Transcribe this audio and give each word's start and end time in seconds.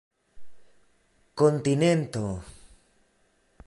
kontinento 1.37 2.27